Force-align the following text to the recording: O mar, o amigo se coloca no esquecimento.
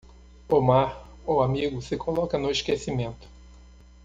O 0.49 0.59
mar, 0.59 1.07
o 1.27 1.43
amigo 1.43 1.79
se 1.79 1.95
coloca 1.95 2.35
no 2.39 2.49
esquecimento. 2.49 3.27